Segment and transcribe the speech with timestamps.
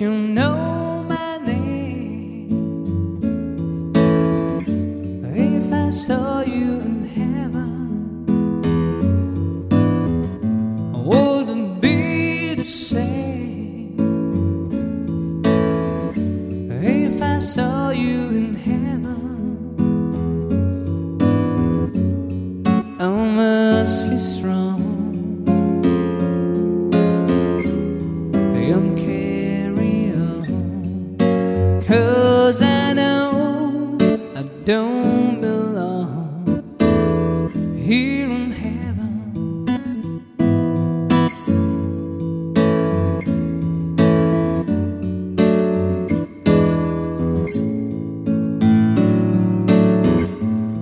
[0.00, 2.48] you know my name?
[5.36, 8.24] If I saw you in heaven,
[10.94, 13.98] I wouldn't be the same.
[16.82, 19.76] If I saw you in heaven,
[22.98, 24.59] I must be strong.
[31.90, 33.98] Cause I know
[34.36, 36.62] I don't belong
[37.84, 39.64] here in heaven.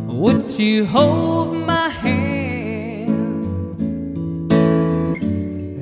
[0.08, 3.08] Would you hold my hand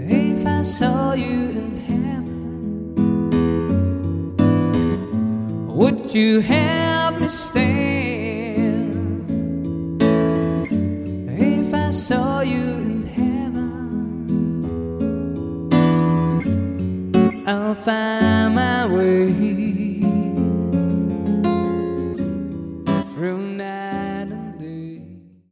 [0.08, 0.95] if I saw
[5.76, 9.30] Would you help me stand
[11.38, 13.72] if I saw you in heaven?
[17.46, 19.65] I'll find my way